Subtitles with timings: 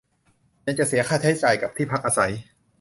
[0.63, 2.31] และยังจะเสียค่าใช้จ่ายกับที่พักอาศัย